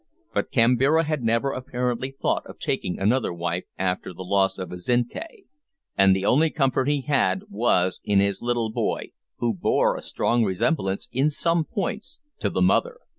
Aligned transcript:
But 0.33 0.51
Kambira 0.51 1.03
had 1.05 1.21
never 1.21 1.51
apparently 1.51 2.09
thought 2.09 2.43
of 2.47 2.57
taking 2.57 2.97
another 2.97 3.31
wife 3.31 3.65
after 3.77 4.13
the 4.13 4.23
loss 4.23 4.57
of 4.57 4.71
Azinte, 4.71 5.43
and 5.95 6.15
the 6.15 6.25
only 6.25 6.49
comfort 6.49 6.87
he 6.87 7.01
had 7.01 7.43
was 7.49 8.01
in 8.03 8.19
his 8.19 8.41
little 8.41 8.71
boy, 8.71 9.11
who 9.37 9.53
bore 9.53 9.95
a 9.95 10.01
strong 10.01 10.43
resemblance, 10.43 11.07
in 11.11 11.29
some 11.29 11.65
points, 11.65 12.19
to 12.39 12.49
the 12.49 12.63
mother. 12.63 12.97